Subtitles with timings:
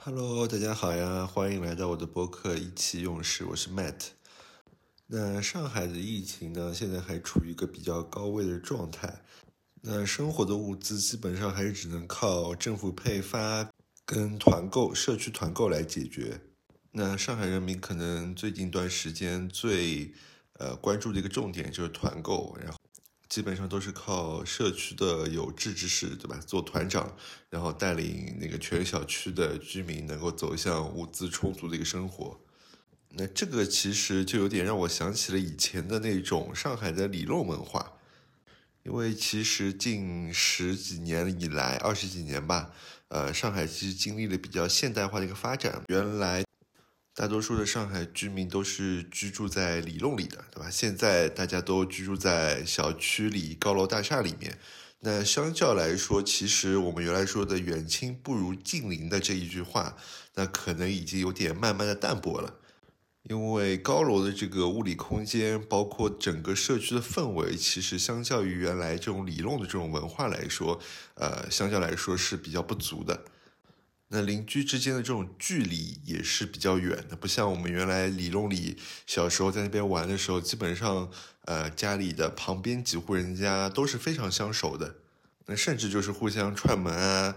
[0.00, 4.10] Hello，大家好呀，欢迎来到我的播客意气用事，我是 Matt。
[5.08, 9.22] 那上海的疫情呢，现在还处于一个比较高位的状态。
[9.82, 13.68] 那生活的物资基本上还是只能靠政府配发
[14.06, 16.40] 跟团购、社区团购来解决。
[16.92, 20.14] 那上海人民可能最近一段时间最
[20.54, 22.77] 呃关注的一个重点就是团购，然后。
[23.28, 26.40] 基本上都是靠社区的有志之士，对吧？
[26.46, 27.14] 做团长，
[27.50, 32.40] 然后带领那个全小区的居民能够走向物资充足的一个生活。
[33.10, 37.92] 那这个其实就有点让我想起了以前的那种上海的里弄文化，
[38.82, 42.72] 因为其实近十几年以来，二十几年吧，
[43.08, 45.82] 呃，上海其实经历了比较现代化的一个发展。
[45.88, 46.47] 原来。
[47.18, 50.70] 大多数的上海居民都是居住在里弄里的，对吧？
[50.70, 54.56] 现在大家都居住在小区里、高楼大厦里面。
[55.00, 59.96] 那相较来说，其实我们原来说的“远亲不如近邻”的这一句话，
[60.36, 62.54] 那可能已经有点慢慢的淡薄了。
[63.24, 70.78] 因为高楼的这个物理空间，包括整个社区的氛围，其实相较于原来这种里弄的这种文化来说，
[71.14, 73.24] 呃，相较来说是比较不足的。
[74.10, 81.10] 那邻居之间的这种距离也是比较远的，不像我们原来里弄里小时候在那边玩的时候，基本上
[81.44, 84.96] 呃家里的旁边几户人家都是非常相熟的，
[85.46, 87.36] 那甚至就是互相串门啊。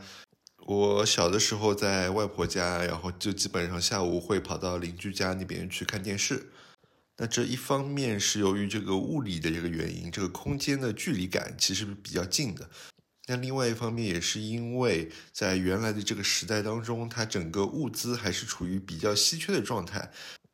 [0.66, 6.52] 我小的时候在外婆家，然后就基本上下午会跑到邻居家那边去看电视。
[7.18, 12.70] 那这一方面是由于这个物理的这个原因，这个空间的距离感其实比较近的。
[13.28, 20.12] 那另外一方面也是因为，在原来的这个时代当中，它整个物资还是处于比较稀缺的状态。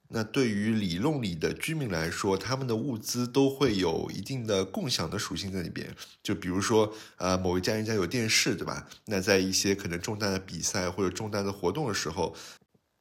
[0.10, 5.94] 那对于里弄里的居民来说，他们的物资都会有一定的共享的属性在里边。
[6.24, 8.88] 就比如说，呃，某一家人家有电视，对吧？
[9.06, 12.36] 那在一些可能重大的比赛或者重大的活动的时候，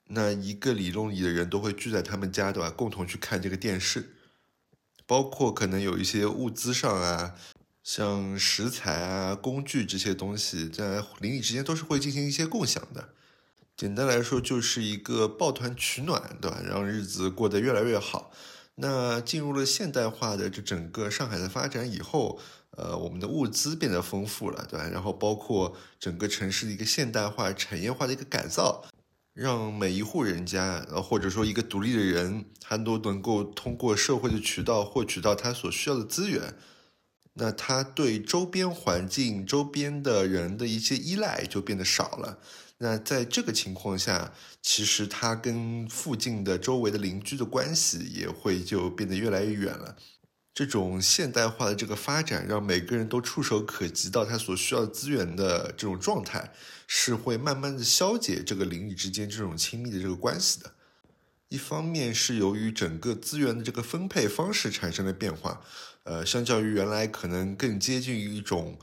[0.08, 2.70] 那一个里弄里的人都会聚在他们家，对吧？
[2.70, 4.12] 共同去看这个电视。
[5.06, 7.34] 包括可能有一些物资上啊。
[7.86, 13.10] 像食材啊、工具这些东西，在邻里之间都是会进行一些共享的。
[13.76, 16.60] 简单来说，就是一个抱团取暖，对吧？
[16.68, 18.32] 让日子过得越来越好。
[18.74, 24.88] 那进入了现代化的这整个上海的发展以后，呃，我们的物资变得丰富了，对吧？
[24.88, 28.84] 然后包括整个城市的一个现代化、产业化的一个改造，
[29.32, 36.52] 让每一户人家，呃，或者说一个独立的人，他都能够通过社会的渠道获取到他所需要的资源。
[37.38, 42.38] 那他对周边环境、周边的人的一些依赖就变得少了。
[42.78, 44.32] 那在这个情况下，
[44.62, 49.96] 其实他跟附近的周围的邻居的关系也会就变得越来越远了。
[50.54, 56.50] 这种现代化的这个发展，让每个人都触手可及到他所需要的资源的这种状态，
[56.86, 60.72] 是会慢慢的消解这个邻里之间这种亲密的这个关系的。
[61.48, 65.60] 一方面是由于整个资源的这个分配方式产生了变化。
[66.06, 68.78] 呃，相较于原来可能更接近于一种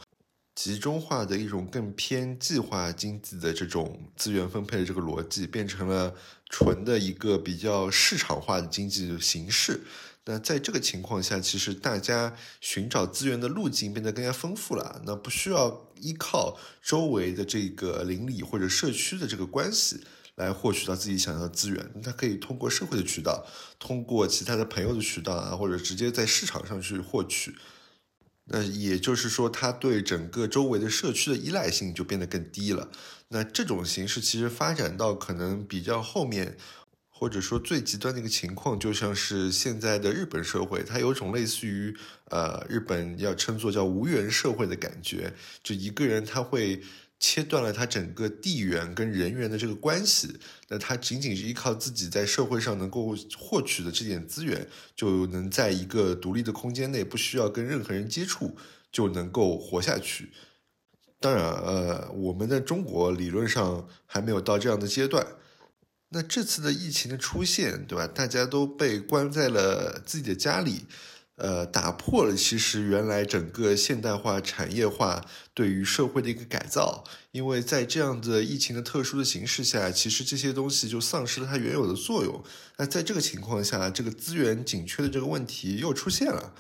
[0.54, 6.14] 集中化的一种更偏计划经济的这种资源分配的这个逻辑，变成了
[6.50, 9.80] 纯的一个比较市场化的经济形式。
[10.26, 15.02] 那在这个情况下，其实大家寻找资源的路径变得更加丰富了。
[15.06, 20.04] 那不需要依靠周围的这个邻里或者社区的这个关系。
[20.36, 23.46] 来获取到自己想要的资源，他可以通过社会的渠道，
[23.78, 27.56] 通过其他的朋友的渠道啊，或者直接在市场上去获取。
[28.46, 32.90] 那也就是说，他对整个周围的社区的依赖性就变得更低了。
[33.30, 36.58] 那这种形式其实发展到可能比较后面，
[37.08, 41.96] 或者说最极端的一个情况，就像是现在的日本社会，它有种类似于
[42.32, 46.82] 呃日本要称作叫无缘社会的感觉，就一个人他会。
[47.26, 58.58] 切断了他整个地缘跟人员的这个关系，那他仅仅是依靠自己在社会上能够获取的这点资源，就能在一个独立的空间内，不需要跟任何人接触，
[58.92, 60.34] 就能够活下去。
[61.22, 65.26] 当然，呃，我们的中国理论上还没有到这样的阶段。
[66.10, 68.06] 那这次的疫情的出现，对吧？
[68.06, 70.82] 大家都被关在了自己的家里。
[71.36, 75.26] 呃，打破了其实原来整个现代化产业化
[75.56, 82.44] 对于社会的一个改造，因为在这样的疫情的特殊的形势下，其实这些东西就丧失了它原有的作用。
[82.78, 86.54] 那在这个情况下，这个资源紧缺的这个问题又出现了，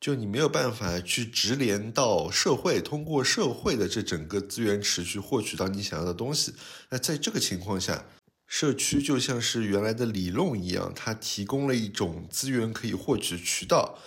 [0.00, 6.54] 就你没有办法去直连到社会，通过社会的这整个资源池去获取到你想要的东西。
[6.90, 8.06] 那在这个情况下，
[8.46, 13.98] 社区就像是原来的理论一样，它提供了一种资源可以获取渠道。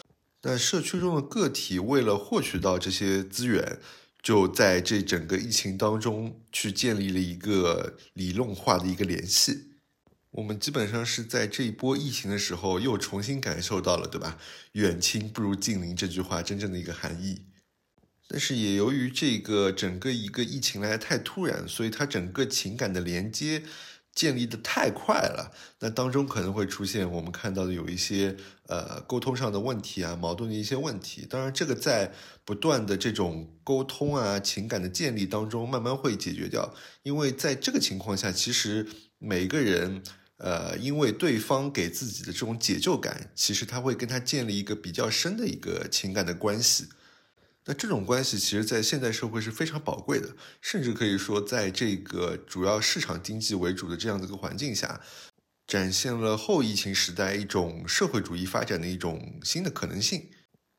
[0.44, 3.80] 那社区中的个体为了获取到这些资源，
[4.22, 9.70] 就在这整个疫情当中去建立了一个理论化的一个联系。
[10.32, 14.38] 我们基本上是在这一波疫情的时候又重新感受到了，对吧？
[14.74, 17.44] 远亲不如近邻这句话真正的一个含义。
[18.28, 23.64] 但是也由于这个整个一个疫情来的太突然，所以它整个情感的连接
[24.16, 25.52] 建立的太快了。
[25.80, 28.36] 那当中可能会出现我们看到的有一些
[28.68, 31.26] 呃沟通上的问题啊，矛盾的一些问题。
[31.30, 32.14] 当然，这个在
[32.46, 36.74] 不断的这种沟通啊、情感的建立当中，慢慢会解决掉。
[37.04, 38.88] 因为在这个情况下，其实
[39.18, 40.02] 每个人
[40.38, 46.88] 呃，因为对方给自己的这种解救感，其实他会跟他建立一个比较深的一个情感的关系。
[47.66, 55.00] 那这种关系其实，在现代社会是非常宝贵的，甚至可以说，在这个主要市场经济为主的这样的一个环境下，
[55.66, 60.30] 展现了后疫情时代一种社会主义发展的一种新的可能性，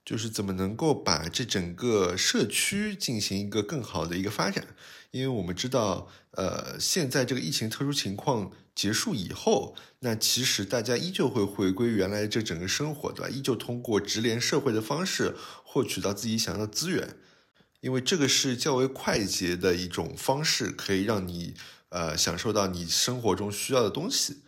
[0.05, 4.67] 就是怎么能够把这整个社区进行一个更好的一个发展。
[5.11, 13.31] 因为我们知道，呃，现在这个疫情特殊情况结束以后，那其实大家依旧会回归原来这整个生活，对吧？
[13.31, 17.17] 依旧通过直连社会的方式获取到自己想要的资源，
[17.81, 21.55] 因为这个是较为快捷的一种方式，可以让你
[21.91, 24.39] 呃享受到你生活中需要的东西。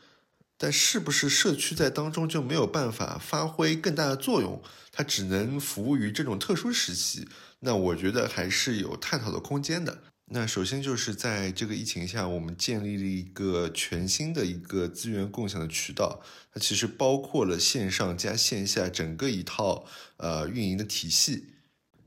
[0.59, 4.63] 但是不是社区在当中就没有办法发挥更大的作用？
[4.91, 7.29] 它只能服务于这种特殊时期？
[7.61, 9.99] 那我觉得还是有探讨的空间的。
[10.29, 16.21] 那首先就是在这个疫情下，我们建立了一个全新的一个资源共享的渠道。
[16.53, 19.85] 它其实包括了线上加线下整个一套
[20.17, 21.51] 呃运营的体系。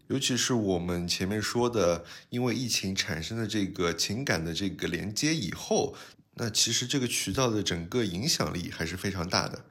[0.07, 5.95] 尤其是我们前面说的，因为疫情产生的这个情感的这个连接以后，
[6.41, 9.65] 那其实这个渠道的整个影响力还是非常大的。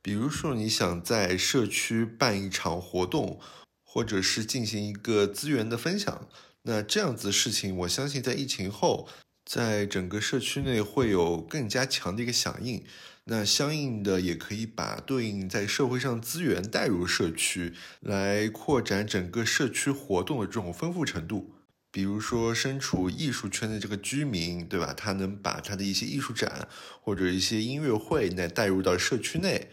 [0.00, 3.40] 比如说，你想在社区办一场活动，
[3.82, 6.28] 或者是进行一个资源的分享。
[6.62, 9.08] 那这样子事情，我相信在疫情后，
[9.44, 12.84] 在整个社区内会有更加强的一个响应。
[13.24, 21.54] 那相应的也可以把对应在社会上资源带入社区，来扩展整个社区活动的这种丰富程度。
[21.94, 24.92] 比如说，身处艺术圈的这个居民，对吧？
[24.92, 26.66] 他能把他的一些艺术展
[27.00, 29.68] 或者一些音乐会，那带入到社区内。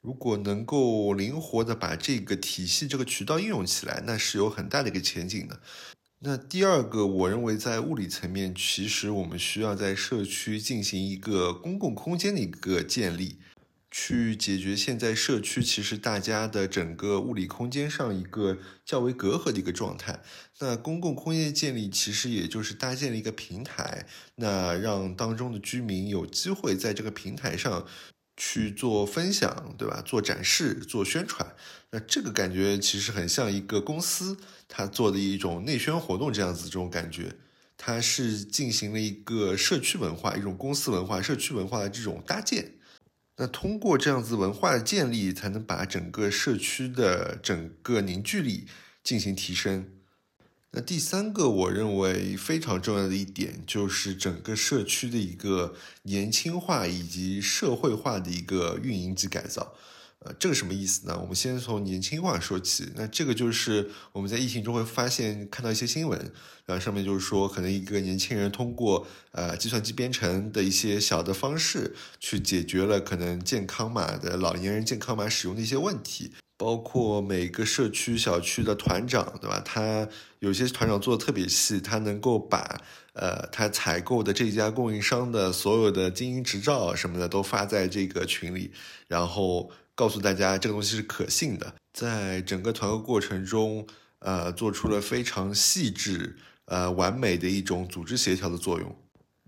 [0.00, 5.60] 如果能够灵活的把这个体系、这个渠道应用起来，那是有很大的一个前景的。
[6.20, 13.40] 那第二个，我认为在物理层面，其实我们需要在社区进行一个公共空间的一个建立，
[13.90, 20.20] 去解决现在社区其实大家的整个物理空间上一个较为隔阂的一个状态。
[20.60, 24.06] 那公共空间建立，其实也就是搭建了一个平台，
[24.36, 27.86] 那让当中的居民有机会在这个平台上。
[28.40, 30.00] 去做分享，对吧？
[30.06, 31.56] 做展示、做宣传，
[31.90, 34.38] 那这个感觉其实很像一个公司
[34.68, 37.34] 它做的一种内宣活动这样子，这种感觉，
[37.76, 42.74] 它是进行了一个社区文化、一种公司文化、社区文化的这种搭建。
[43.40, 48.66] 那通过这样子文化的建立，才能把整个社区的整个凝聚力
[49.02, 49.88] 进行提升。
[50.72, 59.72] 那第三个，我认为非常重要的一点，就是整个社区的一个年轻化以及社会化的一个运营及改造。
[60.20, 61.16] 呃，这个什么意思呢？
[61.20, 62.90] 我们先从年轻化说起。
[62.96, 66.18] 那这个就是我们在疫情中会发现看到一些新闻，
[66.66, 76.32] 然后上面就是说，可能一个年轻人通过呃计算机编程的一些小的方式，去解决了可能健康码的老年人健康码使用的一些问题。
[76.56, 79.62] 包括每个社区小区的团长，对吧？
[79.64, 80.08] 他
[80.40, 82.82] 有些团长做的特别细，他能够把
[83.12, 88.72] 呃他采购的这家供应商的所有的经营执照什么的都发在这个群里，
[89.06, 91.74] 然后告诉大家这个东西是可信的。
[91.92, 93.84] 在整个团购过程中，
[94.20, 96.36] 呃，做出了非常细致、
[96.66, 98.96] 呃完美的一种组织协调的作用。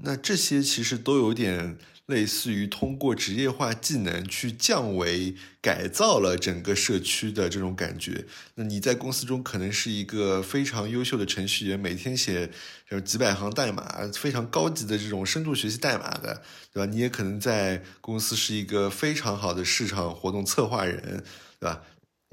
[0.03, 1.79] 那这些其实都有点。
[2.11, 8.27] 类似于通过职业化技能去降维改造了整个社区的这种感觉。
[8.57, 12.51] 那你在公司中可能是一个非常优秀的程序员，每天写
[12.91, 16.93] 就是几百行代码，非常高级的这种深度学习代码的，对吧？
[16.93, 21.25] 你也可能在公司是一个非常好的市场活动策划人，
[21.59, 21.83] 对吧？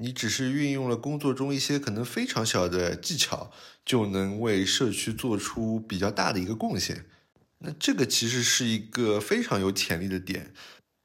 [0.00, 3.50] 你只是运用了工作中一些可能非常小的技巧，
[3.84, 7.04] 就能为社区做出比较大的一个贡献。
[7.58, 10.52] 那这个其实是一个非常有潜力的点。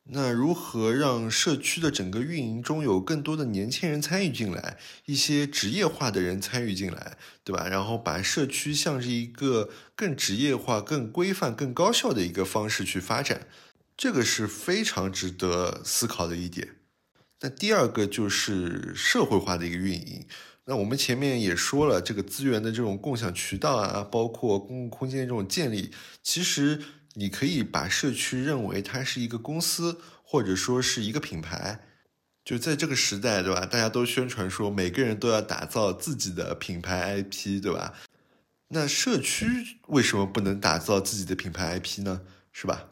[0.06, 7.70] 那如何让社区的整个运营中有更多的年轻人参与进来，一些职业化的人参与进来，对吧？
[7.70, 13.48] 然后把社区向着一个更职业化、更规范、更高效的一个方式去发展，
[13.96, 16.76] 这个是非常值得思考的一点。
[17.40, 20.26] 那第二个就是社会化的一个运营。
[20.66, 25.92] 那我们前面也说了，这个资源的这种共享渠道啊，包括公共空间的这种建立，
[26.22, 26.82] 其实
[27.16, 31.82] 你可以把社区认为它是一个公司，或者说是一个品牌。
[32.46, 33.66] 就在这个时代，对吧？
[33.66, 37.94] 大家都宣传说每个人都要打造自己的品牌 IP，对吧？
[38.70, 39.46] 那社区
[39.88, 42.22] 为什么不能打造自己的品牌 IP 呢？
[42.52, 42.88] 是吧？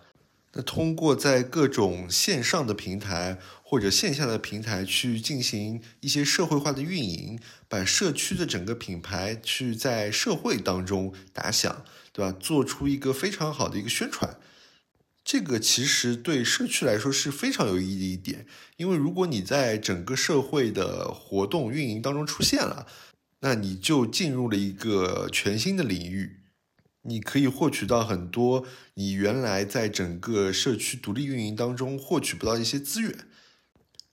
[0.54, 7.40] 那通过在各种线上的平台或者线下的平台去进行一些社会化的运营，
[7.72, 12.38] 把社区的整个品牌去在社会当中打响，对吧？
[12.38, 14.38] 做出一个非常好的一个宣传。
[15.24, 22.86] 这个其实对社区来说是非常有意义的一点，因为如果你在整个社会的活动运营当中出现了，
[23.40, 26.42] 那你就进入了一个全新的领域，
[27.04, 33.16] 你可以获取到很多你原来在整个社区独立运营当中获取不到一些资源，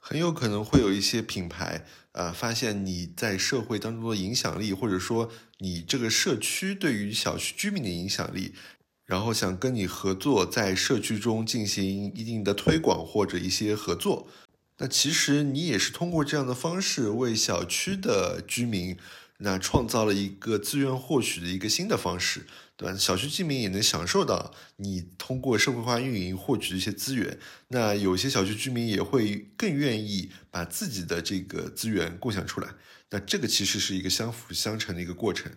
[0.08, 8.54] 很有可能会有一些品牌啊发现你在社会当中的影响力，或者说你这个社区对于小区居民的影响力。
[9.04, 14.28] 然后想跟你合作，在社区中进行一定的推广或者一些合作，
[14.78, 18.96] 那其实你也是通过这样的方式为小区的居民，
[19.38, 22.97] 那创造了一个资源获取的一个新的方式，对吧？
[22.97, 32.68] 小区居民也能享受到你通过社会化运营获取的一些资源，那有些小区居民也会更愿意把自己的这个资源共享出来，
[33.11, 35.52] 那这个其实是一个相辅相成的一个过程。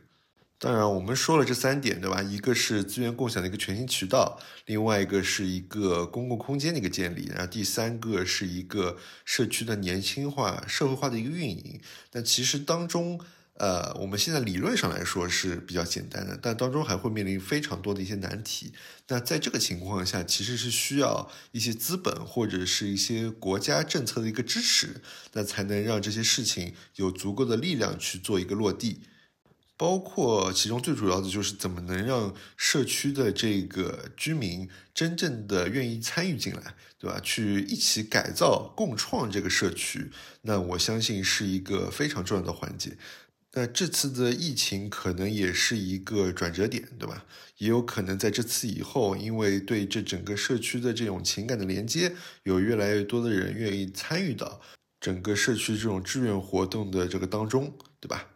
[0.60, 2.22] 当然，我们说了这三点，对吧？
[2.22, 8.96] 一个是资源共享的一个全新渠道，另外一个是一个公共空间的一个建立，然后第三个是一个
[9.26, 11.82] 社区的年轻化、社会化的一个运营。
[12.12, 13.20] 那其实当中，
[13.62, 18.74] 呃，我们现在理论上来说是比较简单的，但当中还会面临非常多的一些难题。
[19.10, 25.04] 那在这个情况下，其实是需要一些资本或者是一些国家政策的一个支持，
[25.34, 29.02] 那才能让这些事情有足够的力量去做一个落地。
[29.78, 37.20] 包括其中最主要的就是怎么能让社区的这个居民真正的愿意参与进来，对吧？
[37.20, 40.10] 去一起改造、共创这个社区，
[40.42, 42.98] 那我相信是一个非常重要的环节。
[43.54, 47.26] 那这次的疫情可能也是一个转折点，对吧？
[47.58, 54.62] 也有可能在这次以后，因为对这整个社区的这种情感的连接，有越来越多的人愿意参与到
[55.00, 58.28] 整个社区这种志愿活动的这个当中，对吧？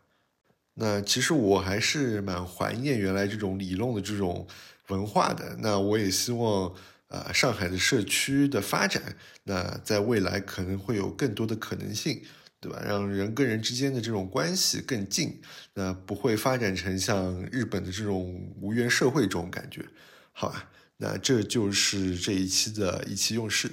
[0.74, 4.46] 那其实我还是蛮怀念原来这种理论的这种
[4.90, 5.56] 文化的。
[5.62, 6.76] 那我也希望，
[7.08, 12.22] 呃，上海的社区的发展，那在未来可能会有更多的可能性，
[12.66, 12.82] 对吧？
[12.84, 15.40] 让人跟人之间的这种关系更近，
[15.76, 19.86] 那不会发展成像日本的这种无缘社会这种感觉，
[20.32, 20.72] 好吧？
[20.98, 23.72] 那这就是这一期的意气用事，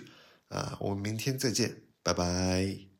[0.48, 2.91] 啊，我们明天再见，拜拜。